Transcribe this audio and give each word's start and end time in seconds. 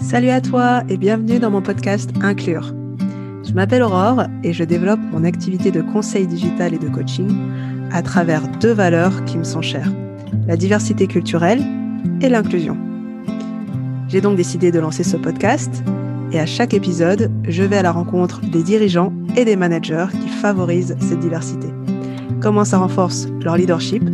Salut 0.00 0.28
à 0.28 0.40
toi 0.40 0.84
et 0.88 0.96
bienvenue 0.96 1.40
dans 1.40 1.50
mon 1.50 1.60
podcast 1.60 2.10
Inclure. 2.22 2.72
Je 3.44 3.52
m'appelle 3.52 3.82
Aurore 3.82 4.24
et 4.44 4.52
je 4.52 4.62
développe 4.62 5.00
mon 5.10 5.24
activité 5.24 5.72
de 5.72 5.82
conseil 5.82 6.28
digital 6.28 6.72
et 6.72 6.78
de 6.78 6.88
coaching 6.88 7.34
à 7.90 8.02
travers 8.02 8.46
deux 8.60 8.70
valeurs 8.72 9.24
qui 9.24 9.38
me 9.38 9.42
sont 9.42 9.62
chères, 9.62 9.90
la 10.46 10.56
diversité 10.56 11.08
culturelle 11.08 11.64
et 12.20 12.28
l'inclusion. 12.28 12.76
J'ai 14.06 14.20
donc 14.20 14.36
décidé 14.36 14.70
de 14.70 14.78
lancer 14.78 15.02
ce 15.02 15.16
podcast 15.16 15.82
et 16.30 16.38
à 16.38 16.46
chaque 16.46 16.74
épisode, 16.74 17.28
je 17.48 17.64
vais 17.64 17.78
à 17.78 17.82
la 17.82 17.90
rencontre 17.90 18.40
des 18.40 18.62
dirigeants 18.62 19.12
et 19.36 19.44
des 19.44 19.56
managers 19.56 20.06
qui 20.12 20.28
favorisent 20.28 20.96
cette 21.00 21.20
diversité. 21.20 21.66
Comment 22.40 22.64
ça 22.64 22.78
renforce 22.78 23.26
leur 23.40 23.56
leadership 23.56 24.04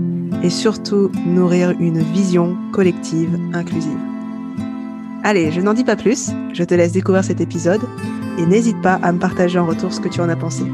et 0.43 0.51
surtout 0.51 1.11
nourrir 1.27 1.75
une 1.79 2.01
vision 2.01 2.57
collective 2.73 3.39
inclusive. 3.53 3.99
Allez, 5.25 5.51
je 5.51 5.61
n'en 5.61 5.75
dis 5.75 5.85
pas 5.85 5.97
plus, 5.97 6.31
je 6.53 6.65
te 6.65 6.75
laisse 6.75 6.93
découvrir 6.93 7.25
cet 7.25 7.41
épisode 7.41 7.83
et 8.39 8.47
n'hésite 8.47 8.81
pas 8.81 8.95
à 9.03 9.13
me 9.13 9.19
partager 9.19 9.59
en 9.59 9.67
retour 9.67 9.93
ce 9.93 10.01
que 10.01 10.09
tu 10.09 10.21
en 10.21 10.29
as 10.29 10.37
pensé. 10.37 10.65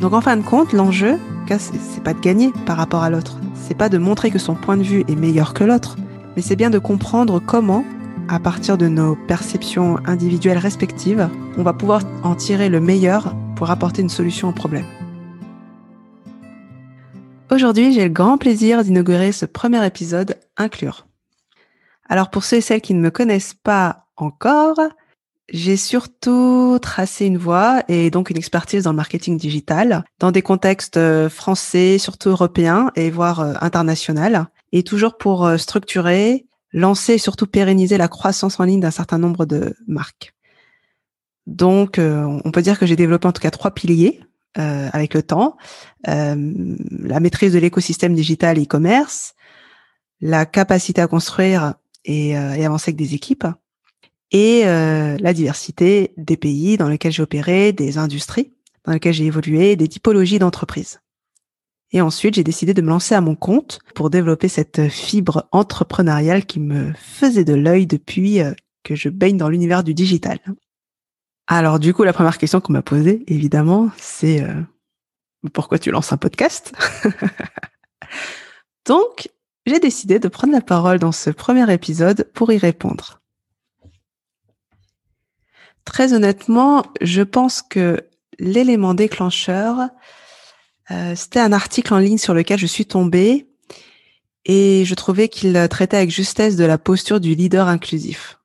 Donc 0.00 0.12
en 0.12 0.20
fin 0.20 0.36
de 0.36 0.42
compte, 0.42 0.72
l'enjeu, 0.72 1.18
c'est 1.48 2.02
pas 2.02 2.12
de 2.12 2.20
gagner 2.20 2.52
par 2.66 2.76
rapport 2.76 3.02
à 3.02 3.10
l'autre, 3.10 3.38
c'est 3.54 3.76
pas 3.76 3.88
de 3.88 3.98
montrer 3.98 4.30
que 4.30 4.38
son 4.38 4.54
point 4.54 4.76
de 4.76 4.82
vue 4.82 5.04
est 5.08 5.16
meilleur 5.16 5.54
que 5.54 5.64
l'autre, 5.64 5.96
mais 6.36 6.42
c'est 6.42 6.56
bien 6.56 6.70
de 6.70 6.78
comprendre 6.78 7.40
comment, 7.40 7.84
à 8.28 8.38
partir 8.38 8.76
de 8.76 8.88
nos 8.88 9.16
perceptions 9.16 9.96
individuelles 10.04 10.58
respectives, 10.58 11.28
on 11.56 11.62
va 11.62 11.72
pouvoir 11.72 12.02
en 12.22 12.34
tirer 12.34 12.68
le 12.68 12.80
meilleur 12.80 13.34
pour 13.56 13.70
apporter 13.70 14.02
une 14.02 14.10
solution 14.10 14.50
au 14.50 14.52
problème. 14.52 14.84
Aujourd'hui, 17.48 17.92
j'ai 17.92 18.02
le 18.02 18.12
grand 18.12 18.38
plaisir 18.38 18.82
d'inaugurer 18.82 19.30
ce 19.30 19.46
premier 19.46 19.84
épisode 19.86 20.36
Inclure. 20.56 21.06
Alors 22.08 22.30
pour 22.30 22.42
ceux 22.42 22.56
et 22.56 22.60
celles 22.60 22.80
qui 22.80 22.92
ne 22.92 23.00
me 23.00 23.10
connaissent 23.10 23.54
pas 23.54 24.06
encore, 24.16 24.80
j'ai 25.48 25.76
surtout 25.76 26.78
tracé 26.82 27.24
une 27.24 27.38
voie 27.38 27.84
et 27.86 28.10
donc 28.10 28.30
une 28.30 28.36
expertise 28.36 28.82
dans 28.82 28.90
le 28.90 28.96
marketing 28.96 29.38
digital, 29.38 30.02
dans 30.18 30.32
des 30.32 30.42
contextes 30.42 30.96
euh, 30.96 31.28
français, 31.28 31.98
surtout 31.98 32.30
européens 32.30 32.90
et 32.96 33.10
voire 33.10 33.38
euh, 33.38 33.54
international, 33.60 34.48
et 34.72 34.82
toujours 34.82 35.16
pour 35.16 35.46
euh, 35.46 35.56
structurer, 35.56 36.46
lancer 36.72 37.14
et 37.14 37.18
surtout 37.18 37.46
pérenniser 37.46 37.96
la 37.96 38.08
croissance 38.08 38.58
en 38.58 38.64
ligne 38.64 38.80
d'un 38.80 38.90
certain 38.90 39.18
nombre 39.18 39.46
de 39.46 39.76
marques. 39.86 40.34
Donc, 41.46 42.00
on 42.00 42.50
peut 42.50 42.60
dire 42.60 42.76
que 42.76 42.86
j'ai 42.86 42.96
développé 42.96 43.28
en 43.28 43.32
tout 43.32 43.40
cas 43.40 43.52
trois 43.52 43.70
piliers 43.70 44.20
euh, 44.58 44.88
avec 44.92 45.12
le 45.14 45.22
temps, 45.22 45.56
euh, 46.08 46.76
la 46.90 47.20
maîtrise 47.20 47.52
de 47.52 47.58
l'écosystème 47.58 48.14
digital 48.14 48.58
e-commerce, 48.58 49.34
la 50.20 50.46
capacité 50.46 51.00
à 51.00 51.06
construire 51.06 51.74
et, 52.04 52.38
euh, 52.38 52.54
et 52.54 52.64
avancer 52.64 52.90
avec 52.90 52.96
des 52.96 53.14
équipes, 53.14 53.46
et 54.32 54.64
la 54.64 55.32
diversité 55.32 56.12
des 56.16 56.36
pays 56.36 56.76
dans 56.76 56.88
lesquels 56.88 57.12
j'ai 57.12 57.22
opéré, 57.22 57.72
des 57.72 57.96
industries 57.96 58.52
dans 58.84 58.92
lesquelles 58.92 59.14
j'ai 59.14 59.26
évolué, 59.26 59.76
des 59.76 59.88
typologies 59.88 60.40
d'entreprises. 60.40 61.00
Et 61.92 62.00
ensuite, 62.00 62.34
j'ai 62.34 62.44
décidé 62.44 62.74
de 62.74 62.82
me 62.82 62.88
lancer 62.88 63.14
à 63.14 63.20
mon 63.20 63.36
compte 63.36 63.78
pour 63.94 64.10
développer 64.10 64.48
cette 64.48 64.88
fibre 64.88 65.48
entrepreneuriale 65.52 66.44
qui 66.44 66.58
me 66.58 66.92
faisait 66.94 67.44
de 67.44 67.54
l'œil 67.54 67.86
depuis 67.86 68.40
que 68.82 68.96
je 68.96 69.08
baigne 69.08 69.36
dans 69.36 69.48
l'univers 69.48 69.84
du 69.84 69.94
digital. 69.94 70.40
Alors 71.46 71.78
du 71.78 71.94
coup, 71.94 72.02
la 72.02 72.12
première 72.12 72.38
question 72.38 72.60
qu'on 72.60 72.72
m'a 72.72 72.82
posée, 72.82 73.24
évidemment, 73.28 73.90
c'est 73.98 74.42
euh, 74.42 74.60
pourquoi 75.52 75.78
tu 75.78 75.90
lances 75.90 76.12
un 76.12 76.16
podcast? 76.16 76.72
Donc, 78.86 79.28
j'ai 79.64 79.78
décidé 79.78 80.18
de 80.18 80.28
prendre 80.28 80.52
la 80.52 80.60
parole 80.60 80.98
dans 80.98 81.12
ce 81.12 81.30
premier 81.30 81.72
épisode 81.72 82.30
pour 82.34 82.52
y 82.52 82.58
répondre. 82.58 83.20
Très 85.84 86.12
honnêtement, 86.12 86.84
je 87.00 87.22
pense 87.22 87.62
que 87.62 88.08
l'élément 88.38 88.94
déclencheur, 88.94 89.88
euh, 90.90 91.14
c'était 91.14 91.40
un 91.40 91.52
article 91.52 91.94
en 91.94 91.98
ligne 91.98 92.18
sur 92.18 92.34
lequel 92.34 92.58
je 92.58 92.66
suis 92.66 92.86
tombée 92.86 93.48
et 94.44 94.84
je 94.84 94.94
trouvais 94.94 95.28
qu'il 95.28 95.66
traitait 95.68 95.96
avec 95.96 96.10
justesse 96.10 96.56
de 96.56 96.64
la 96.64 96.78
posture 96.78 97.20
du 97.20 97.34
leader 97.34 97.68
inclusif. 97.68 98.38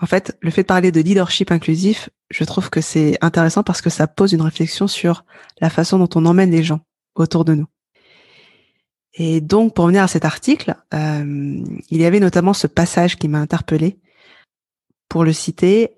En 0.00 0.06
fait, 0.06 0.36
le 0.40 0.50
fait 0.50 0.62
de 0.62 0.66
parler 0.66 0.92
de 0.92 1.00
leadership 1.00 1.50
inclusif, 1.50 2.08
je 2.30 2.44
trouve 2.44 2.70
que 2.70 2.80
c'est 2.80 3.18
intéressant 3.20 3.62
parce 3.62 3.82
que 3.82 3.90
ça 3.90 4.06
pose 4.06 4.32
une 4.32 4.42
réflexion 4.42 4.86
sur 4.86 5.24
la 5.60 5.70
façon 5.70 5.98
dont 5.98 6.08
on 6.14 6.24
emmène 6.26 6.50
les 6.50 6.62
gens 6.62 6.80
autour 7.14 7.44
de 7.44 7.54
nous. 7.54 7.66
Et 9.14 9.40
donc, 9.40 9.74
pour 9.74 9.84
revenir 9.84 10.04
à 10.04 10.08
cet 10.08 10.24
article, 10.24 10.76
euh, 10.94 11.64
il 11.90 12.00
y 12.00 12.04
avait 12.04 12.20
notamment 12.20 12.52
ce 12.52 12.68
passage 12.68 13.16
qui 13.16 13.26
m'a 13.26 13.40
interpellé. 13.40 13.98
Pour 15.08 15.24
le 15.24 15.32
citer, 15.32 15.96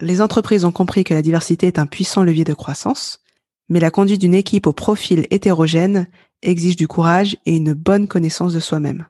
les 0.00 0.20
entreprises 0.20 0.64
ont 0.64 0.72
compris 0.72 1.02
que 1.02 1.14
la 1.14 1.22
diversité 1.22 1.66
est 1.66 1.80
un 1.80 1.86
puissant 1.86 2.22
levier 2.22 2.44
de 2.44 2.54
croissance, 2.54 3.20
mais 3.68 3.80
la 3.80 3.90
conduite 3.90 4.20
d'une 4.20 4.34
équipe 4.34 4.68
au 4.68 4.72
profil 4.72 5.26
hétérogène 5.30 6.06
exige 6.42 6.76
du 6.76 6.86
courage 6.86 7.36
et 7.46 7.56
une 7.56 7.72
bonne 7.72 8.06
connaissance 8.06 8.52
de 8.52 8.60
soi-même. 8.60 9.06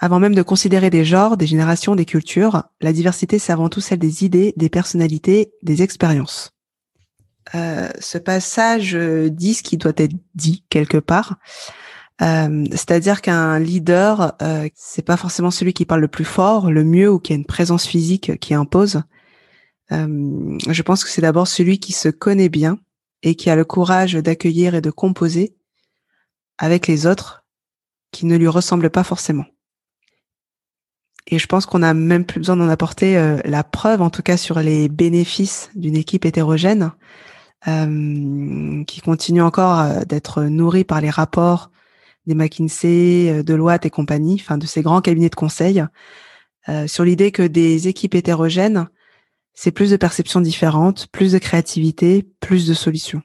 Avant 0.00 0.18
même 0.18 0.34
de 0.34 0.42
considérer 0.42 0.90
des 0.90 1.04
genres, 1.04 1.36
des 1.36 1.46
générations, 1.46 1.94
des 1.94 2.06
cultures, 2.06 2.64
la 2.80 2.92
diversité, 2.92 3.38
c'est 3.38 3.52
avant 3.52 3.68
tout 3.68 3.80
celle 3.80 3.98
des 3.98 4.24
idées, 4.24 4.54
des 4.56 4.70
personnalités, 4.70 5.52
des 5.62 5.82
expériences. 5.82 6.52
Euh, 7.54 7.88
ce 8.00 8.18
passage 8.18 8.94
dit 8.94 9.54
ce 9.54 9.62
qui 9.62 9.76
doit 9.76 9.92
être 9.96 10.14
dit 10.34 10.64
quelque 10.70 10.98
part. 10.98 11.36
Euh, 12.22 12.66
c'est-à-dire 12.72 13.22
qu'un 13.22 13.58
leader, 13.58 14.34
euh, 14.42 14.68
c'est 14.74 15.04
pas 15.04 15.16
forcément 15.16 15.50
celui 15.50 15.72
qui 15.72 15.86
parle 15.86 16.02
le 16.02 16.08
plus 16.08 16.24
fort, 16.24 16.70
le 16.70 16.84
mieux 16.84 17.10
ou 17.10 17.18
qui 17.18 17.32
a 17.32 17.36
une 17.36 17.46
présence 17.46 17.86
physique 17.86 18.38
qui 18.40 18.52
impose. 18.52 19.02
Euh, 19.92 20.58
je 20.68 20.82
pense 20.82 21.02
que 21.02 21.10
c'est 21.10 21.22
d'abord 21.22 21.48
celui 21.48 21.78
qui 21.78 21.92
se 21.92 22.08
connaît 22.08 22.50
bien 22.50 22.78
et 23.22 23.34
qui 23.34 23.48
a 23.48 23.56
le 23.56 23.64
courage 23.64 24.14
d'accueillir 24.14 24.74
et 24.74 24.80
de 24.80 24.90
composer 24.90 25.56
avec 26.58 26.86
les 26.86 27.06
autres 27.06 27.44
qui 28.12 28.26
ne 28.26 28.36
lui 28.36 28.48
ressemblent 28.48 28.90
pas 28.90 29.04
forcément. 29.04 29.46
Et 31.30 31.38
je 31.38 31.46
pense 31.46 31.64
qu'on 31.64 31.78
n'a 31.78 31.94
même 31.94 32.24
plus 32.24 32.40
besoin 32.40 32.56
d'en 32.56 32.68
apporter 32.68 33.16
euh, 33.16 33.38
la 33.44 33.62
preuve, 33.62 34.02
en 34.02 34.10
tout 34.10 34.22
cas 34.22 34.36
sur 34.36 34.58
les 34.58 34.88
bénéfices 34.88 35.70
d'une 35.76 35.96
équipe 35.96 36.24
hétérogène, 36.24 36.90
euh, 37.68 38.82
qui 38.84 39.00
continue 39.00 39.42
encore 39.42 39.78
euh, 39.78 40.00
d'être 40.04 40.42
nourrie 40.42 40.84
par 40.84 41.00
les 41.00 41.10
rapports 41.10 41.70
des 42.26 42.34
McKinsey, 42.34 43.42
Deloitte 43.44 43.86
et 43.86 43.90
compagnie, 43.90 44.36
enfin 44.40 44.58
de 44.58 44.66
ces 44.66 44.82
grands 44.82 45.00
cabinets 45.00 45.30
de 45.30 45.34
conseil, 45.34 45.82
sur 46.86 47.02
l'idée 47.02 47.32
que 47.32 47.42
des 47.42 47.88
équipes 47.88 48.14
hétérogènes, 48.14 48.88
c'est 49.54 49.72
plus 49.72 49.90
de 49.90 49.96
perceptions 49.96 50.42
différentes, 50.42 51.06
plus 51.08 51.32
de 51.32 51.38
créativité, 51.38 52.28
plus 52.38 52.68
de 52.68 52.74
solutions. 52.74 53.22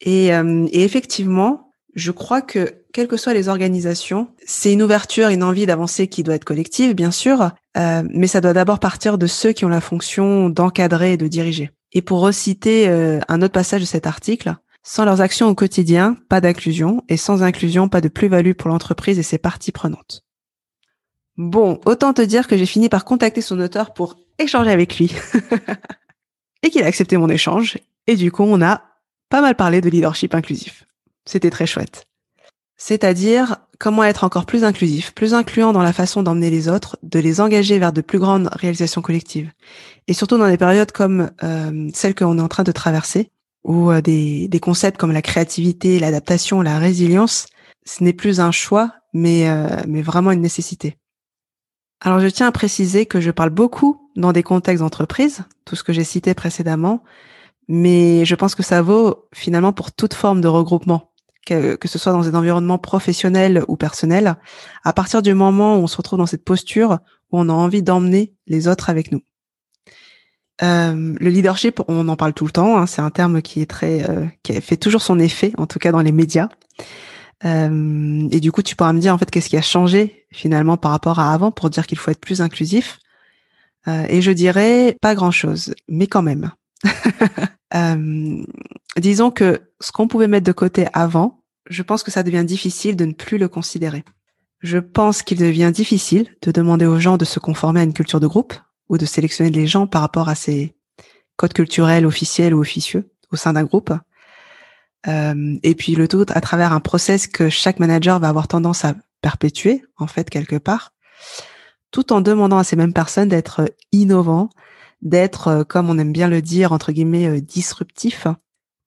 Et, 0.00 0.26
et 0.26 0.84
effectivement, 0.84 1.74
je 1.94 2.12
crois 2.12 2.42
que, 2.42 2.77
quelles 2.92 3.08
que 3.08 3.16
soient 3.16 3.34
les 3.34 3.48
organisations, 3.48 4.28
c'est 4.46 4.72
une 4.72 4.82
ouverture, 4.82 5.28
une 5.28 5.42
envie 5.42 5.66
d'avancer 5.66 6.08
qui 6.08 6.22
doit 6.22 6.34
être 6.34 6.44
collective, 6.44 6.94
bien 6.94 7.10
sûr, 7.10 7.50
euh, 7.76 8.02
mais 8.10 8.26
ça 8.26 8.40
doit 8.40 8.52
d'abord 8.52 8.80
partir 8.80 9.18
de 9.18 9.26
ceux 9.26 9.52
qui 9.52 9.64
ont 9.64 9.68
la 9.68 9.80
fonction 9.80 10.48
d'encadrer 10.48 11.12
et 11.12 11.16
de 11.16 11.28
diriger. 11.28 11.70
Et 11.92 12.02
pour 12.02 12.20
reciter 12.20 12.88
euh, 12.88 13.20
un 13.28 13.42
autre 13.42 13.52
passage 13.52 13.82
de 13.82 13.86
cet 13.86 14.06
article, 14.06 14.54
sans 14.82 15.04
leurs 15.04 15.20
actions 15.20 15.48
au 15.48 15.54
quotidien, 15.54 16.16
pas 16.28 16.40
d'inclusion, 16.40 17.02
et 17.08 17.16
sans 17.16 17.42
inclusion, 17.42 17.88
pas 17.88 18.00
de 18.00 18.08
plus-value 18.08 18.52
pour 18.52 18.70
l'entreprise 18.70 19.18
et 19.18 19.22
ses 19.22 19.38
parties 19.38 19.72
prenantes. 19.72 20.24
Bon, 21.36 21.80
autant 21.84 22.12
te 22.14 22.22
dire 22.22 22.48
que 22.48 22.56
j'ai 22.56 22.66
fini 22.66 22.88
par 22.88 23.04
contacter 23.04 23.42
son 23.42 23.60
auteur 23.60 23.92
pour 23.92 24.16
échanger 24.38 24.70
avec 24.70 24.98
lui. 24.98 25.14
et 26.62 26.70
qu'il 26.70 26.82
a 26.82 26.86
accepté 26.86 27.16
mon 27.16 27.28
échange. 27.28 27.78
Et 28.06 28.16
du 28.16 28.32
coup, 28.32 28.42
on 28.42 28.62
a 28.62 28.82
pas 29.28 29.40
mal 29.40 29.54
parlé 29.54 29.80
de 29.80 29.90
leadership 29.90 30.34
inclusif. 30.34 30.86
C'était 31.24 31.50
très 31.50 31.66
chouette. 31.66 32.06
C'est-à-dire 32.78 33.56
comment 33.78 34.04
être 34.04 34.24
encore 34.24 34.46
plus 34.46 34.64
inclusif, 34.64 35.12
plus 35.12 35.34
incluant 35.34 35.72
dans 35.72 35.82
la 35.82 35.92
façon 35.92 36.22
d'emmener 36.22 36.48
les 36.48 36.68
autres, 36.68 36.96
de 37.02 37.18
les 37.18 37.40
engager 37.40 37.78
vers 37.78 37.92
de 37.92 38.00
plus 38.00 38.20
grandes 38.20 38.48
réalisations 38.52 39.02
collectives. 39.02 39.50
Et 40.06 40.14
surtout 40.14 40.38
dans 40.38 40.48
des 40.48 40.56
périodes 40.56 40.92
comme 40.92 41.30
euh, 41.42 41.88
celle 41.92 42.14
qu'on 42.14 42.38
est 42.38 42.42
en 42.42 42.48
train 42.48 42.62
de 42.62 42.72
traverser, 42.72 43.30
où 43.64 43.90
euh, 43.90 44.00
des, 44.00 44.60
concepts 44.62 44.98
comme 44.98 45.12
la 45.12 45.22
créativité, 45.22 45.98
l'adaptation, 45.98 46.62
la 46.62 46.78
résilience, 46.78 47.46
ce 47.84 48.04
n'est 48.04 48.12
plus 48.12 48.40
un 48.40 48.52
choix, 48.52 48.92
mais, 49.12 49.48
euh, 49.48 49.66
mais 49.88 50.02
vraiment 50.02 50.30
une 50.30 50.40
nécessité. 50.40 50.96
Alors 52.00 52.20
je 52.20 52.28
tiens 52.28 52.46
à 52.46 52.52
préciser 52.52 53.06
que 53.06 53.20
je 53.20 53.32
parle 53.32 53.50
beaucoup 53.50 54.08
dans 54.14 54.32
des 54.32 54.44
contextes 54.44 54.82
d'entreprise, 54.82 55.42
tout 55.64 55.74
ce 55.74 55.82
que 55.82 55.92
j'ai 55.92 56.04
cité 56.04 56.32
précédemment, 56.34 57.02
mais 57.66 58.24
je 58.24 58.36
pense 58.36 58.54
que 58.54 58.62
ça 58.62 58.82
vaut 58.82 59.28
finalement 59.34 59.72
pour 59.72 59.90
toute 59.90 60.14
forme 60.14 60.40
de 60.40 60.48
regroupement 60.48 61.07
que, 61.48 61.88
ce 61.88 61.98
soit 61.98 62.12
dans 62.12 62.28
un 62.28 62.34
environnement 62.34 62.78
professionnel 62.78 63.64
ou 63.68 63.76
personnel, 63.76 64.36
à 64.84 64.92
partir 64.92 65.22
du 65.22 65.34
moment 65.34 65.76
où 65.76 65.82
on 65.82 65.86
se 65.86 65.96
retrouve 65.96 66.18
dans 66.18 66.26
cette 66.26 66.44
posture 66.44 66.98
où 67.30 67.38
on 67.40 67.48
a 67.48 67.52
envie 67.52 67.82
d'emmener 67.82 68.34
les 68.46 68.68
autres 68.68 68.90
avec 68.90 69.12
nous. 69.12 69.22
Euh, 70.62 71.14
le 71.18 71.30
leadership, 71.30 71.80
on 71.88 72.08
en 72.08 72.16
parle 72.16 72.32
tout 72.32 72.44
le 72.44 72.50
temps. 72.50 72.78
Hein, 72.78 72.86
c'est 72.86 73.02
un 73.02 73.10
terme 73.10 73.42
qui 73.42 73.60
est 73.60 73.70
très, 73.70 74.08
euh, 74.08 74.26
qui 74.42 74.60
fait 74.60 74.76
toujours 74.76 75.02
son 75.02 75.18
effet, 75.18 75.52
en 75.56 75.66
tout 75.66 75.78
cas 75.78 75.92
dans 75.92 76.00
les 76.00 76.12
médias. 76.12 76.48
Euh, 77.44 78.28
et 78.30 78.40
du 78.40 78.50
coup, 78.50 78.62
tu 78.62 78.74
pourras 78.74 78.92
me 78.92 79.00
dire 79.00 79.14
en 79.14 79.18
fait 79.18 79.30
qu'est-ce 79.30 79.48
qui 79.48 79.56
a 79.56 79.62
changé 79.62 80.26
finalement 80.32 80.76
par 80.76 80.90
rapport 80.90 81.18
à 81.18 81.32
avant 81.32 81.50
pour 81.50 81.70
dire 81.70 81.86
qu'il 81.86 81.98
faut 81.98 82.10
être 82.10 82.20
plus 82.20 82.40
inclusif. 82.40 82.98
Euh, 83.86 84.04
et 84.08 84.22
je 84.22 84.30
dirais 84.30 84.96
pas 85.00 85.14
grand-chose, 85.14 85.74
mais 85.88 86.06
quand 86.06 86.22
même. 86.22 86.50
euh, 87.74 88.44
disons 88.96 89.30
que 89.30 89.60
ce 89.80 89.92
qu'on 89.92 90.08
pouvait 90.08 90.28
mettre 90.28 90.46
de 90.46 90.52
côté 90.52 90.86
avant, 90.92 91.37
je 91.68 91.82
pense 91.82 92.02
que 92.02 92.10
ça 92.10 92.22
devient 92.22 92.44
difficile 92.44 92.96
de 92.96 93.04
ne 93.04 93.12
plus 93.12 93.38
le 93.38 93.48
considérer. 93.48 94.04
Je 94.60 94.78
pense 94.78 95.22
qu'il 95.22 95.38
devient 95.38 95.70
difficile 95.72 96.28
de 96.42 96.50
demander 96.50 96.86
aux 96.86 96.98
gens 96.98 97.16
de 97.16 97.24
se 97.24 97.38
conformer 97.38 97.80
à 97.80 97.84
une 97.84 97.92
culture 97.92 98.20
de 98.20 98.26
groupe 98.26 98.54
ou 98.88 98.98
de 98.98 99.06
sélectionner 99.06 99.50
les 99.50 99.66
gens 99.66 99.86
par 99.86 100.00
rapport 100.00 100.28
à 100.28 100.34
ces 100.34 100.74
codes 101.36 101.52
culturels 101.52 102.06
officiels 102.06 102.54
ou 102.54 102.60
officieux 102.60 103.10
au 103.30 103.36
sein 103.36 103.52
d'un 103.52 103.64
groupe. 103.64 103.92
Euh, 105.06 105.56
et 105.62 105.74
puis 105.74 105.94
le 105.94 106.08
tout 106.08 106.26
à 106.28 106.40
travers 106.40 106.72
un 106.72 106.80
process 106.80 107.28
que 107.28 107.48
chaque 107.48 107.78
manager 107.78 108.18
va 108.18 108.28
avoir 108.28 108.48
tendance 108.48 108.84
à 108.84 108.94
perpétuer, 109.20 109.84
en 109.96 110.06
fait, 110.06 110.28
quelque 110.28 110.56
part, 110.56 110.92
tout 111.92 112.12
en 112.12 112.20
demandant 112.20 112.58
à 112.58 112.64
ces 112.64 112.76
mêmes 112.76 112.92
personnes 112.92 113.28
d'être 113.28 113.72
innovants, 113.92 114.48
d'être, 115.02 115.48
euh, 115.48 115.64
comme 115.64 115.88
on 115.88 115.98
aime 115.98 116.12
bien 116.12 116.28
le 116.28 116.42
dire, 116.42 116.72
entre 116.72 116.90
guillemets, 116.90 117.28
euh, 117.28 117.40
disruptifs, 117.40 118.26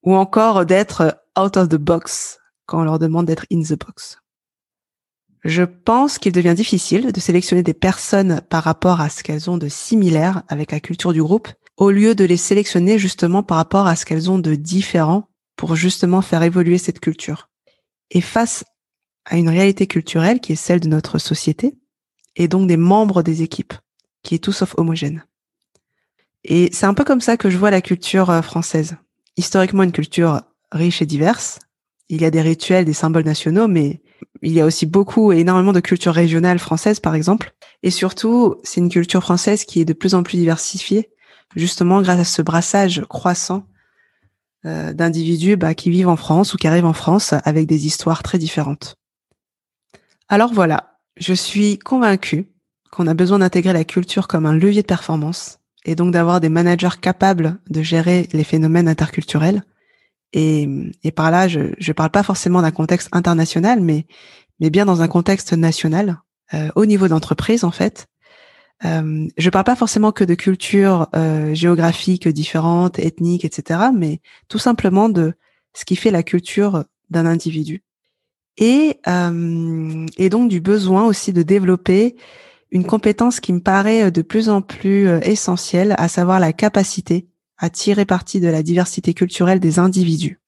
ou 0.04 0.16
encore 0.16 0.66
d'être 0.66 1.18
out 1.38 1.56
of 1.56 1.70
the 1.70 1.76
box 1.76 2.41
quand 2.72 2.80
on 2.80 2.86
leur 2.86 3.00
demande 3.00 3.26
d'être 3.26 3.46
in 3.52 3.62
the 3.62 3.78
box. 3.78 4.22
Je 5.44 5.64
pense 5.64 6.20
qu'il 6.20 6.32
devient 6.32 6.54
difficile 6.56 7.12
de 7.12 7.20
sélectionner 7.20 7.64
des 7.64 7.74
personnes 7.74 8.42
par 8.50 8.64
rapport 8.64 9.02
à 9.02 9.10
ce 9.10 9.24
qu'elles 9.24 9.50
ont 9.50 9.58
de 9.58 9.68
similaire 9.68 10.44
avec 10.48 10.72
la 10.72 10.80
culture 10.80 11.12
du 11.12 11.22
groupe, 11.22 11.50
au 11.76 11.92
lieu 11.92 12.16
de 12.16 12.24
les 12.24 12.38
sélectionner 12.38 12.98
justement 12.98 13.44
par 13.44 13.58
rapport 13.58 13.88
à 13.88 13.98
ce 13.98 14.06
qu'elles 14.06 14.32
ont 14.32 14.40
de 14.40 14.56
différent 14.56 15.28
pour 15.58 15.76
justement 15.76 16.22
faire 16.22 16.44
évoluer 16.44 16.78
cette 16.78 17.02
culture. 17.02 17.50
Et 18.10 18.22
face 18.22 18.64
à 19.26 19.36
une 19.36 19.50
réalité 19.50 19.86
culturelle 19.86 20.40
qui 20.40 20.54
est 20.54 20.56
celle 20.56 20.80
de 20.80 20.88
notre 20.88 21.18
société, 21.18 21.76
et 22.38 22.48
donc 22.48 22.68
des 22.68 22.78
membres 22.78 23.22
des 23.22 23.42
équipes, 23.42 23.74
qui 24.24 24.36
est 24.36 24.40
tout 24.40 24.54
sauf 24.54 24.76
homogène. 24.78 25.26
Et 26.46 26.70
c'est 26.72 26.86
un 26.86 26.94
peu 26.94 27.04
comme 27.04 27.22
ça 27.22 27.36
que 27.36 27.50
je 27.50 27.58
vois 27.58 27.72
la 27.72 27.82
culture 27.82 28.30
euh, 28.30 28.42
française. 28.42 28.96
Historiquement, 29.36 29.84
une 29.84 29.92
culture 29.92 30.42
riche 30.72 31.02
et 31.02 31.06
diverse. 31.06 31.60
Il 32.12 32.22
y 32.22 32.26
a 32.26 32.30
des 32.30 32.42
rituels, 32.42 32.84
des 32.84 32.92
symboles 32.92 33.24
nationaux, 33.24 33.70
mais 33.70 34.02
il 34.42 34.52
y 34.52 34.60
a 34.60 34.66
aussi 34.66 34.86
beaucoup 34.86 35.32
et 35.32 35.40
énormément 35.40 35.72
de 35.72 35.80
culture 35.80 36.14
régionale 36.14 36.60
française, 36.60 37.00
par 37.00 37.16
exemple. 37.16 37.54
Et 37.84 37.90
surtout, 37.90 38.58
c'est 38.64 38.82
une 38.82 38.90
culture 38.90 39.22
française 39.22 39.64
qui 39.64 39.80
est 39.80 39.86
de 39.86 39.94
plus 39.94 40.14
en 40.14 40.22
plus 40.22 40.38
diversifiée, 40.38 41.10
justement 41.56 42.02
grâce 42.02 42.20
à 42.20 42.26
ce 42.26 42.42
brassage 42.42 43.02
croissant 43.08 43.66
euh, 44.66 44.92
d'individus 44.92 45.56
bah, 45.56 45.74
qui 45.74 45.90
vivent 45.90 46.10
en 46.10 46.18
France 46.18 46.54
ou 46.54 46.58
qui 46.58 46.68
arrivent 46.68 46.86
en 46.86 46.92
France 46.92 47.34
avec 47.46 47.66
des 47.66 47.86
histoires 47.86 48.24
très 48.24 48.38
différentes. 48.38 48.98
Alors 50.28 50.54
voilà, 50.54 51.00
je 51.16 51.34
suis 51.34 51.80
convaincue 51.80 52.52
qu'on 52.92 53.08
a 53.08 53.14
besoin 53.14 53.40
d'intégrer 53.40 53.72
la 53.72 53.86
culture 53.86 54.28
comme 54.28 54.46
un 54.46 54.54
levier 54.54 54.82
de 54.82 54.88
performance 54.88 55.60
et 55.86 55.96
donc 55.96 56.12
d'avoir 56.12 56.42
des 56.42 56.50
managers 56.50 57.00
capables 57.00 57.58
de 57.70 57.82
gérer 57.82 58.28
les 58.34 58.44
phénomènes 58.44 58.90
interculturels. 58.90 59.64
Et, 60.34 60.68
et 61.04 61.12
par 61.12 61.32
là, 61.32 61.48
je 61.48 61.60
ne 61.60 61.94
parle 61.94 62.12
pas 62.12 62.24
forcément 62.24 62.62
d'un 62.62 62.72
contexte 62.72 63.10
international, 63.12 63.82
mais, 63.82 64.06
mais 64.60 64.70
bien 64.70 64.86
dans 64.86 65.02
un 65.02 65.08
contexte 65.08 65.54
national, 65.54 66.22
euh, 66.54 66.70
au 66.76 66.86
niveau 66.86 67.08
d'entreprise 67.08 67.64
en 67.64 67.72
fait. 67.72 68.08
Euh, 68.84 69.28
je 69.38 69.50
parle 69.50 69.66
pas 69.66 69.76
forcément 69.76 70.12
que 70.12 70.24
de 70.24 70.34
cultures 70.34 71.08
euh, 71.16 71.54
géographiques 71.54 72.28
différentes, 72.28 72.98
ethniques, 72.98 73.46
etc., 73.46 73.80
mais 73.94 74.22
tout 74.48 74.58
simplement 74.58 75.08
de 75.08 75.34
ce 75.74 75.86
qui 75.86 75.96
fait 75.96 76.12
la 76.12 76.24
culture 76.24 76.86
d'un 77.10 77.26
individu 77.26 77.84
et, 78.58 79.00
euh, 79.08 80.06
et 80.18 80.30
donc 80.30 80.50
du 80.50 80.62
besoin 80.62 81.06
aussi 81.06 81.34
de 81.34 81.42
développer 81.42 82.16
une 82.72 82.86
compétence 82.86 83.40
qui 83.40 83.54
me 83.54 83.60
paraît 83.60 84.12
de 84.12 84.22
plus 84.22 84.50
en 84.50 84.62
plus 84.62 85.08
euh, 85.08 85.20
essentielle, 85.22 85.96
à 85.98 86.08
savoir 86.08 86.40
la 86.40 86.54
capacité 86.54 87.28
à 87.62 87.70
tirer 87.70 88.04
parti 88.04 88.42
de 88.42 88.50
la 88.50 88.64
diversité 88.64 89.14
culturelle 89.14 89.62
des 89.62 89.80
individus. 89.80 90.40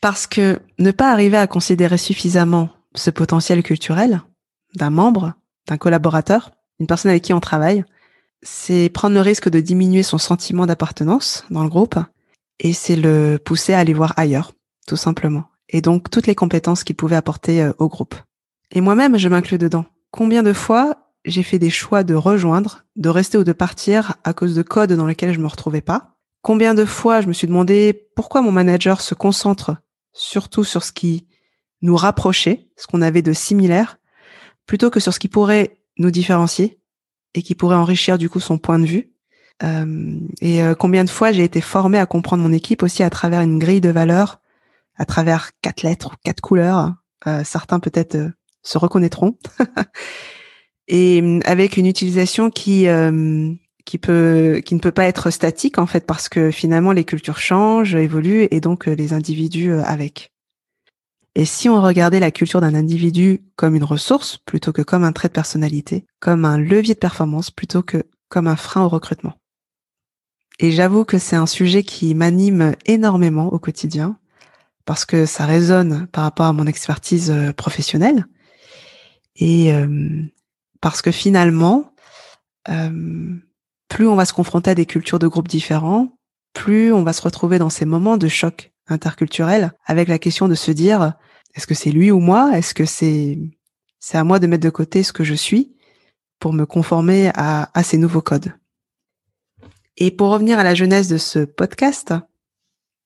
Parce 0.00 0.26
que 0.26 0.60
ne 0.78 0.90
pas 0.90 1.12
arriver 1.12 1.36
à 1.36 1.46
considérer 1.46 1.98
suffisamment 1.98 2.70
ce 2.94 3.10
potentiel 3.10 3.62
culturel 3.62 4.22
d'un 4.74 4.90
membre, 4.90 5.34
d'un 5.68 5.76
collaborateur, 5.76 6.52
une 6.80 6.86
personne 6.86 7.10
avec 7.10 7.22
qui 7.22 7.34
on 7.34 7.40
travaille, 7.40 7.84
c'est 8.42 8.88
prendre 8.88 9.14
le 9.14 9.20
risque 9.20 9.50
de 9.50 9.60
diminuer 9.60 10.02
son 10.02 10.18
sentiment 10.18 10.64
d'appartenance 10.64 11.44
dans 11.50 11.62
le 11.62 11.68
groupe 11.68 11.98
et 12.58 12.72
c'est 12.72 12.96
le 12.96 13.38
pousser 13.44 13.74
à 13.74 13.80
aller 13.80 13.92
voir 13.92 14.14
ailleurs, 14.16 14.52
tout 14.86 14.96
simplement 14.96 15.44
et 15.72 15.80
donc 15.80 16.10
toutes 16.10 16.26
les 16.26 16.34
compétences 16.34 16.84
qu'il 16.84 16.96
pouvait 16.96 17.16
apporter 17.16 17.62
euh, 17.62 17.72
au 17.78 17.88
groupe. 17.88 18.14
Et 18.70 18.80
moi-même, 18.80 19.18
je 19.18 19.28
m'inclus 19.28 19.58
dedans. 19.58 19.86
Combien 20.10 20.42
de 20.42 20.52
fois 20.52 21.01
j'ai 21.24 21.42
fait 21.42 21.58
des 21.58 21.70
choix 21.70 22.04
de 22.04 22.14
rejoindre, 22.14 22.84
de 22.96 23.08
rester 23.08 23.38
ou 23.38 23.44
de 23.44 23.52
partir 23.52 24.16
à 24.24 24.32
cause 24.32 24.54
de 24.54 24.62
codes 24.62 24.92
dans 24.92 25.06
lesquels 25.06 25.32
je 25.32 25.40
me 25.40 25.46
retrouvais 25.46 25.80
pas 25.80 26.12
Combien 26.42 26.74
de 26.74 26.84
fois 26.84 27.20
je 27.20 27.28
me 27.28 27.32
suis 27.32 27.46
demandé 27.46 28.08
pourquoi 28.16 28.42
mon 28.42 28.50
manager 28.50 29.00
se 29.00 29.14
concentre 29.14 29.76
surtout 30.12 30.64
sur 30.64 30.82
ce 30.82 30.90
qui 30.90 31.28
nous 31.82 31.96
rapprochait, 31.96 32.68
ce 32.76 32.88
qu'on 32.88 33.00
avait 33.00 33.22
de 33.22 33.32
similaire, 33.32 33.98
plutôt 34.66 34.90
que 34.90 34.98
sur 34.98 35.14
ce 35.14 35.20
qui 35.20 35.28
pourrait 35.28 35.78
nous 35.98 36.10
différencier 36.10 36.80
et 37.34 37.42
qui 37.42 37.54
pourrait 37.54 37.76
enrichir 37.76 38.18
du 38.18 38.28
coup 38.28 38.40
son 38.40 38.58
point 38.58 38.80
de 38.80 38.86
vue. 38.86 39.12
Euh, 39.62 40.18
et 40.40 40.62
euh, 40.62 40.74
combien 40.74 41.04
de 41.04 41.10
fois 41.10 41.30
j'ai 41.30 41.44
été 41.44 41.60
formée 41.60 41.98
à 41.98 42.06
comprendre 42.06 42.42
mon 42.42 42.52
équipe 42.52 42.82
aussi 42.82 43.04
à 43.04 43.10
travers 43.10 43.40
une 43.42 43.60
grille 43.60 43.80
de 43.80 43.90
valeurs 43.90 44.40
à 44.96 45.04
travers 45.04 45.50
quatre 45.62 45.82
lettres 45.82 46.12
ou 46.12 46.16
quatre 46.24 46.40
couleurs. 46.40 46.94
Euh, 47.26 47.42
certains 47.44 47.80
peut-être 47.80 48.16
se 48.62 48.78
reconnaîtront. 48.78 49.38
et 50.88 51.22
euh, 51.22 51.40
avec 51.44 51.76
une 51.76 51.86
utilisation 51.86 52.50
qui 52.50 52.86
qui 53.84 53.98
peut 53.98 54.62
qui 54.64 54.74
ne 54.74 54.80
peut 54.80 54.92
pas 54.92 55.06
être 55.06 55.30
statique 55.30 55.78
en 55.78 55.86
fait 55.86 56.06
parce 56.06 56.28
que 56.28 56.50
finalement 56.50 56.92
les 56.92 57.04
cultures 57.04 57.38
changent, 57.38 57.94
évoluent 57.94 58.48
et 58.50 58.60
donc 58.60 58.86
les 58.86 59.12
individus 59.12 59.72
avec. 59.72 60.32
Et 61.34 61.46
si 61.46 61.68
on 61.68 61.80
regardait 61.80 62.20
la 62.20 62.30
culture 62.30 62.60
d'un 62.60 62.74
individu 62.74 63.40
comme 63.56 63.74
une 63.74 63.84
ressource 63.84 64.36
plutôt 64.36 64.72
que 64.72 64.82
comme 64.82 65.02
un 65.02 65.12
trait 65.12 65.28
de 65.28 65.32
personnalité, 65.32 66.04
comme 66.20 66.44
un 66.44 66.58
levier 66.58 66.94
de 66.94 66.98
performance 66.98 67.50
plutôt 67.50 67.82
que 67.82 68.04
comme 68.28 68.46
un 68.46 68.56
frein 68.56 68.84
au 68.84 68.88
recrutement. 68.88 69.34
Et 70.58 70.70
j'avoue 70.70 71.04
que 71.04 71.18
c'est 71.18 71.36
un 71.36 71.46
sujet 71.46 71.82
qui 71.82 72.14
m'anime 72.14 72.74
énormément 72.86 73.52
au 73.52 73.58
quotidien 73.58 74.18
parce 74.84 75.04
que 75.04 75.26
ça 75.26 75.46
résonne 75.46 76.06
par 76.08 76.24
rapport 76.24 76.46
à 76.46 76.52
mon 76.52 76.66
expertise 76.66 77.30
euh, 77.30 77.52
professionnelle 77.52 78.26
et 79.36 79.72
euh, 79.72 80.22
parce 80.82 81.00
que 81.00 81.10
finalement, 81.10 81.94
euh, 82.68 83.34
plus 83.88 84.06
on 84.06 84.16
va 84.16 84.26
se 84.26 84.34
confronter 84.34 84.72
à 84.72 84.74
des 84.74 84.84
cultures 84.84 85.18
de 85.18 85.28
groupes 85.28 85.48
différents, 85.48 86.18
plus 86.52 86.92
on 86.92 87.02
va 87.02 87.14
se 87.14 87.22
retrouver 87.22 87.58
dans 87.58 87.70
ces 87.70 87.86
moments 87.86 88.18
de 88.18 88.28
choc 88.28 88.72
interculturel 88.88 89.72
avec 89.86 90.08
la 90.08 90.18
question 90.18 90.48
de 90.48 90.54
se 90.54 90.70
dire 90.70 91.14
est-ce 91.54 91.66
que 91.66 91.74
c'est 91.74 91.92
lui 91.92 92.10
ou 92.10 92.18
moi? 92.18 92.58
Est-ce 92.58 92.74
que 92.74 92.84
c'est 92.84 93.38
c'est 94.00 94.18
à 94.18 94.24
moi 94.24 94.38
de 94.40 94.46
mettre 94.46 94.64
de 94.64 94.70
côté 94.70 95.02
ce 95.02 95.12
que 95.12 95.24
je 95.24 95.34
suis 95.34 95.76
pour 96.40 96.52
me 96.52 96.66
conformer 96.66 97.30
à, 97.34 97.70
à 97.72 97.82
ces 97.84 97.96
nouveaux 97.96 98.20
codes? 98.20 98.52
Et 99.96 100.10
pour 100.10 100.30
revenir 100.30 100.58
à 100.58 100.64
la 100.64 100.74
jeunesse 100.74 101.06
de 101.06 101.18
ce 101.18 101.40
podcast, 101.40 102.12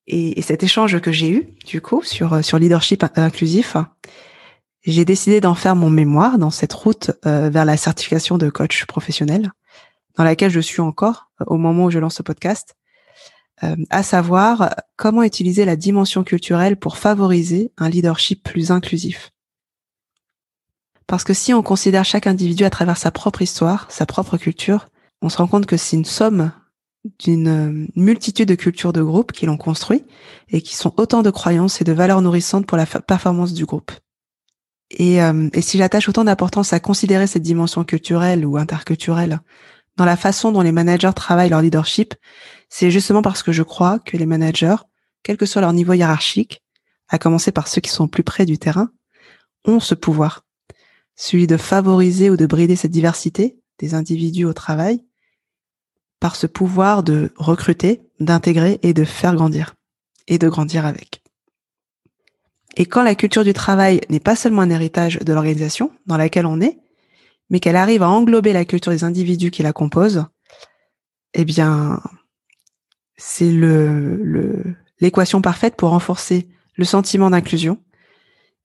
et, 0.06 0.38
et 0.38 0.42
cet 0.42 0.62
échange 0.62 1.00
que 1.00 1.12
j'ai 1.12 1.30
eu, 1.30 1.48
du 1.66 1.82
coup, 1.82 2.02
sur, 2.02 2.42
sur 2.42 2.58
leadership 2.58 3.04
inclusif, 3.16 3.76
j'ai 4.92 5.04
décidé 5.04 5.40
d'en 5.40 5.54
faire 5.54 5.74
mon 5.74 5.90
mémoire 5.90 6.38
dans 6.38 6.50
cette 6.50 6.72
route 6.72 7.10
euh, 7.26 7.50
vers 7.50 7.64
la 7.64 7.76
certification 7.76 8.38
de 8.38 8.48
coach 8.50 8.84
professionnel, 8.86 9.50
dans 10.16 10.24
laquelle 10.24 10.50
je 10.50 10.60
suis 10.60 10.80
encore 10.80 11.30
euh, 11.40 11.44
au 11.48 11.56
moment 11.56 11.86
où 11.86 11.90
je 11.90 11.98
lance 11.98 12.14
ce 12.14 12.22
podcast, 12.22 12.76
euh, 13.64 13.74
à 13.90 14.02
savoir 14.02 14.74
comment 14.96 15.22
utiliser 15.22 15.64
la 15.64 15.76
dimension 15.76 16.22
culturelle 16.22 16.76
pour 16.76 16.98
favoriser 16.98 17.72
un 17.78 17.88
leadership 17.88 18.44
plus 18.44 18.70
inclusif. 18.70 19.32
Parce 21.08 21.24
que 21.24 21.34
si 21.34 21.52
on 21.52 21.62
considère 21.62 22.04
chaque 22.04 22.26
individu 22.26 22.64
à 22.64 22.70
travers 22.70 22.96
sa 22.96 23.10
propre 23.10 23.42
histoire, 23.42 23.86
sa 23.90 24.06
propre 24.06 24.36
culture, 24.36 24.88
on 25.22 25.28
se 25.28 25.38
rend 25.38 25.46
compte 25.46 25.66
que 25.66 25.76
c'est 25.76 25.96
une 25.96 26.04
somme 26.04 26.52
d'une 27.20 27.88
multitude 27.94 28.48
de 28.48 28.56
cultures 28.56 28.92
de 28.92 29.02
groupe 29.02 29.32
qui 29.32 29.46
l'ont 29.46 29.56
construit 29.56 30.04
et 30.48 30.60
qui 30.60 30.74
sont 30.74 30.92
autant 30.96 31.22
de 31.22 31.30
croyances 31.30 31.80
et 31.80 31.84
de 31.84 31.92
valeurs 31.92 32.22
nourrissantes 32.22 32.66
pour 32.66 32.76
la 32.76 32.86
performance 32.86 33.52
du 33.52 33.64
groupe. 33.64 33.92
Et, 34.90 35.22
euh, 35.22 35.48
et 35.52 35.62
si 35.62 35.78
j'attache 35.78 36.08
autant 36.08 36.24
d'importance 36.24 36.72
à 36.72 36.80
considérer 36.80 37.26
cette 37.26 37.42
dimension 37.42 37.84
culturelle 37.84 38.46
ou 38.46 38.56
interculturelle 38.56 39.40
dans 39.96 40.04
la 40.04 40.16
façon 40.16 40.52
dont 40.52 40.60
les 40.60 40.72
managers 40.72 41.12
travaillent 41.14 41.50
leur 41.50 41.62
leadership, 41.62 42.14
c'est 42.68 42.90
justement 42.90 43.22
parce 43.22 43.42
que 43.42 43.52
je 43.52 43.62
crois 43.62 43.98
que 43.98 44.16
les 44.16 44.26
managers, 44.26 44.76
quel 45.22 45.36
que 45.36 45.46
soit 45.46 45.62
leur 45.62 45.72
niveau 45.72 45.94
hiérarchique, 45.94 46.62
à 47.08 47.18
commencer 47.18 47.52
par 47.52 47.68
ceux 47.68 47.80
qui 47.80 47.90
sont 47.90 48.08
plus 48.08 48.22
près 48.22 48.46
du 48.46 48.58
terrain, 48.58 48.90
ont 49.64 49.80
ce 49.80 49.94
pouvoir, 49.94 50.44
celui 51.14 51.46
de 51.46 51.56
favoriser 51.56 52.30
ou 52.30 52.36
de 52.36 52.46
brider 52.46 52.76
cette 52.76 52.90
diversité 52.90 53.58
des 53.78 53.94
individus 53.94 54.44
au 54.44 54.52
travail 54.52 55.02
par 56.20 56.36
ce 56.36 56.46
pouvoir 56.46 57.02
de 57.02 57.32
recruter, 57.36 58.02
d'intégrer 58.20 58.78
et 58.82 58.94
de 58.94 59.04
faire 59.04 59.34
grandir, 59.34 59.74
et 60.28 60.38
de 60.38 60.48
grandir 60.48 60.86
avec. 60.86 61.22
Et 62.76 62.86
quand 62.86 63.02
la 63.02 63.14
culture 63.14 63.44
du 63.44 63.54
travail 63.54 64.00
n'est 64.10 64.20
pas 64.20 64.36
seulement 64.36 64.62
un 64.62 64.70
héritage 64.70 65.18
de 65.18 65.32
l'organisation 65.32 65.90
dans 66.06 66.18
laquelle 66.18 66.46
on 66.46 66.60
est, 66.60 66.78
mais 67.48 67.60
qu'elle 67.60 67.76
arrive 67.76 68.02
à 68.02 68.08
englober 68.08 68.52
la 68.52 68.64
culture 68.64 68.92
des 68.92 69.04
individus 69.04 69.50
qui 69.50 69.62
la 69.62 69.72
composent, 69.72 70.26
eh 71.34 71.44
bien, 71.44 72.00
c'est 73.16 73.50
le, 73.50 74.76
l'équation 75.00 75.40
parfaite 75.40 75.76
pour 75.76 75.90
renforcer 75.90 76.48
le 76.74 76.84
sentiment 76.84 77.30
d'inclusion 77.30 77.78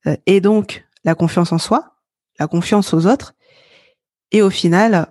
euh, 0.06 0.16
et 0.26 0.40
donc 0.40 0.84
la 1.04 1.14
confiance 1.14 1.52
en 1.52 1.58
soi, 1.58 1.96
la 2.38 2.46
confiance 2.46 2.92
aux 2.92 3.06
autres 3.06 3.34
et 4.30 4.42
au 4.42 4.50
final, 4.50 5.08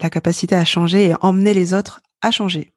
la 0.00 0.10
capacité 0.10 0.54
à 0.54 0.64
changer 0.64 1.06
et 1.06 1.14
emmener 1.20 1.54
les 1.54 1.74
autres 1.74 2.02
à 2.20 2.30
changer. 2.30 2.72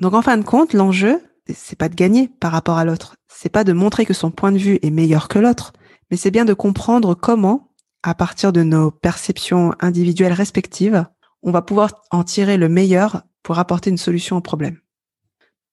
Donc 0.00 0.14
en 0.14 0.22
fin 0.22 0.36
de 0.36 0.44
compte, 0.44 0.72
l'enjeu, 0.72 1.20
c'est 1.54 1.78
pas 1.78 1.88
de 1.88 1.94
gagner 1.94 2.28
par 2.40 2.52
rapport 2.52 2.78
à 2.78 2.84
l'autre, 2.84 3.16
c'est 3.28 3.48
pas 3.48 3.64
de 3.64 3.72
montrer 3.72 4.06
que 4.06 4.14
son 4.14 4.30
point 4.30 4.52
de 4.52 4.58
vue 4.58 4.78
est 4.82 4.90
meilleur 4.90 5.28
que 5.28 5.38
l'autre, 5.38 5.72
mais 6.10 6.16
c'est 6.16 6.30
bien 6.30 6.44
de 6.44 6.54
comprendre 6.54 7.14
comment, 7.14 7.72
à 8.02 8.14
partir 8.14 8.52
de 8.52 8.62
nos 8.62 8.90
perceptions 8.90 9.72
individuelles 9.80 10.32
respectives, 10.32 11.04
on 11.42 11.52
va 11.52 11.62
pouvoir 11.62 12.02
en 12.10 12.24
tirer 12.24 12.56
le 12.56 12.68
meilleur 12.68 13.22
pour 13.42 13.58
apporter 13.58 13.90
une 13.90 13.96
solution 13.96 14.36
au 14.36 14.40
problème. 14.40 14.78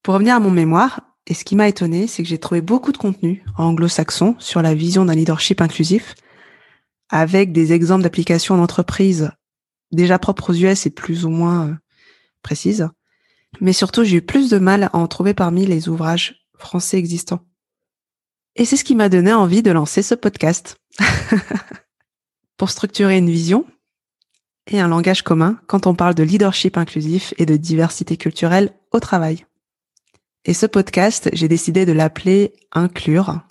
Pour 0.04 0.14
revenir 0.14 0.36
à 0.36 0.40
mon 0.40 0.52
mémoire, 0.52 1.02
et 1.26 1.34
ce 1.34 1.44
qui 1.44 1.56
m'a 1.56 1.68
étonné, 1.68 2.08
c'est 2.08 2.24
que 2.24 2.30
j'ai 2.30 2.38
trouvé 2.38 2.62
beaucoup 2.62 2.94
de 2.94 2.98
contenu 2.98 3.44
en 3.58 3.66
anglo-saxon 3.66 4.36
sur 4.40 4.62
la 4.62 4.74
vision 4.74 5.04
d'un 5.04 5.16
leadership 5.16 5.60
inclusif, 5.62 6.16
avec 7.10 7.52
des 7.52 7.74
exemples 7.74 8.04
d'applications 8.04 8.56
en 8.56 8.64
entreprise 8.64 9.32
déjà 9.92 10.20
propres 10.20 10.52
aux 10.52 10.56
US 10.56 10.86
et 10.86 10.90
plus 10.90 11.26
ou 11.26 11.30
moins 11.30 11.68
euh, 11.68 11.74
précises. 12.42 12.90
Mais 13.62 13.74
surtout, 13.74 14.04
j'ai 14.04 14.18
eu 14.18 14.22
plus 14.22 14.50
de 14.50 14.58
mal 14.58 14.84
à 14.84 14.96
en 14.96 15.08
trouver 15.08 15.34
parmi 15.34 15.66
les 15.66 15.90
ouvrages 15.90 16.48
français 16.58 16.98
existants. 16.98 17.42
Et 18.56 18.66
c'est 18.66 18.78
ce 18.78 18.84
qui 18.84 18.96
m'a 18.96 19.10
donné 19.10 19.34
envie 19.34 19.64
de 19.64 19.72
lancer 19.72 20.02
ce 20.02 20.16
podcast. 20.16 20.78
Pour 22.58 22.70
structurer 22.72 23.18
une 23.18 23.30
vision 23.30 23.66
et 24.66 24.80
un 24.80 24.88
langage 24.88 25.22
commun 25.22 25.60
quand 25.68 25.86
on 25.86 25.96
parle 25.96 26.16
de 26.16 26.24
leadership 26.24 26.78
inclusif 26.78 27.34
et 27.38 27.46
de 27.46 27.56
diversité 27.56 28.18
culturelle 28.18 28.74
au 28.92 29.00
travail. 29.00 29.46
Et 30.46 30.54
ce 30.54 30.66
podcast, 30.66 31.30
j'ai 31.34 31.48
décidé 31.48 31.86
de 31.86 31.92
l'appeler 31.92 32.54
Inclure, 32.72 33.42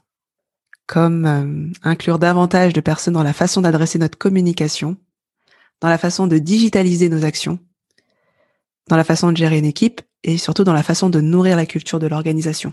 comme 0.87 1.26
euh, 1.26 1.73
inclure 1.83 2.19
davantage 2.19 2.73
de 2.73 2.81
personnes 2.81 3.15
dans 3.15 3.23
la 3.23 3.33
façon 3.33 3.61
d'adresser 3.61 3.99
notre 3.99 4.19
communication, 4.19 4.97
dans 5.81 5.88
la 5.88 5.99
façon 5.99 6.26
de 6.26 6.38
digitaliser 6.38 7.09
nos 7.09 7.25
actions, 7.25 7.59
dans 8.88 8.97
la 8.97 9.05
façon 9.05 9.33
de 9.33 9.37
gérer 9.37 9.59
une 9.59 9.64
équipe 9.64 10.00
et 10.23 10.38
surtout 10.38 10.64
dans 10.64 10.73
la 10.73 10.83
façon 10.83 11.11
de 11.11 11.21
nourrir 11.21 11.57
la 11.57 11.66
culture 11.66 11.99
de 11.99 12.07
l'organisation. 12.07 12.73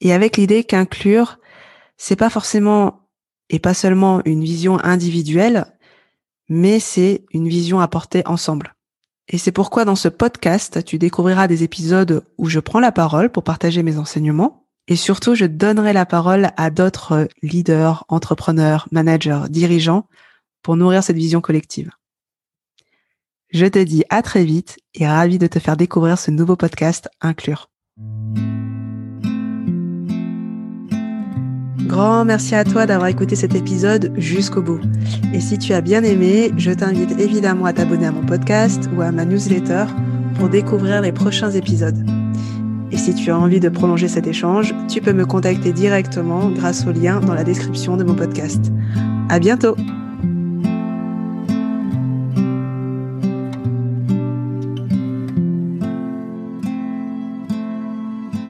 Et 0.00 0.12
avec 0.12 0.36
l'idée 0.36 0.64
qu'inclure, 0.64 1.38
c'est 1.96 2.16
pas 2.16 2.30
forcément 2.30 3.08
et 3.50 3.58
pas 3.58 3.74
seulement 3.74 4.22
une 4.24 4.42
vision 4.42 4.82
individuelle, 4.82 5.66
mais 6.48 6.80
c'est 6.80 7.24
une 7.32 7.48
vision 7.48 7.80
apportée 7.80 8.22
ensemble. 8.26 8.74
Et 9.28 9.38
c'est 9.38 9.52
pourquoi 9.52 9.84
dans 9.84 9.96
ce 9.96 10.08
podcast, 10.08 10.84
tu 10.84 10.98
découvriras 10.98 11.48
des 11.48 11.62
épisodes 11.62 12.24
où 12.36 12.48
je 12.48 12.60
prends 12.60 12.80
la 12.80 12.92
parole 12.92 13.30
pour 13.30 13.42
partager 13.42 13.82
mes 13.82 13.96
enseignements. 13.96 14.66
Et 14.86 14.96
surtout, 14.96 15.34
je 15.34 15.46
donnerai 15.46 15.94
la 15.94 16.04
parole 16.04 16.50
à 16.58 16.68
d'autres 16.68 17.28
leaders, 17.42 18.04
entrepreneurs, 18.08 18.86
managers, 18.92 19.44
dirigeants 19.48 20.06
pour 20.62 20.76
nourrir 20.76 21.02
cette 21.02 21.16
vision 21.16 21.40
collective. 21.40 21.90
Je 23.54 23.66
te 23.66 23.78
dis 23.78 24.02
à 24.10 24.20
très 24.20 24.42
vite 24.42 24.78
et 24.96 25.06
ravi 25.06 25.38
de 25.38 25.46
te 25.46 25.60
faire 25.60 25.76
découvrir 25.76 26.18
ce 26.18 26.32
nouveau 26.32 26.56
podcast 26.56 27.08
Inclure. 27.20 27.70
Grand 31.86 32.24
merci 32.24 32.56
à 32.56 32.64
toi 32.64 32.84
d'avoir 32.86 33.06
écouté 33.06 33.36
cet 33.36 33.54
épisode 33.54 34.12
jusqu'au 34.16 34.60
bout. 34.60 34.80
Et 35.32 35.40
si 35.40 35.56
tu 35.56 35.72
as 35.72 35.82
bien 35.82 36.02
aimé, 36.02 36.50
je 36.56 36.72
t'invite 36.72 37.12
évidemment 37.20 37.66
à 37.66 37.72
t'abonner 37.72 38.06
à 38.06 38.10
mon 38.10 38.26
podcast 38.26 38.90
ou 38.96 39.02
à 39.02 39.12
ma 39.12 39.24
newsletter 39.24 39.84
pour 40.34 40.48
découvrir 40.48 41.00
les 41.00 41.12
prochains 41.12 41.52
épisodes. 41.52 42.04
Et 42.90 42.96
si 42.96 43.14
tu 43.14 43.30
as 43.30 43.38
envie 43.38 43.60
de 43.60 43.68
prolonger 43.68 44.08
cet 44.08 44.26
échange, 44.26 44.74
tu 44.88 45.00
peux 45.00 45.12
me 45.12 45.26
contacter 45.26 45.72
directement 45.72 46.50
grâce 46.50 46.84
au 46.88 46.90
lien 46.90 47.20
dans 47.20 47.34
la 47.34 47.44
description 47.44 47.96
de 47.96 48.02
mon 48.02 48.16
podcast. 48.16 48.72
À 49.28 49.38
bientôt! 49.38 49.76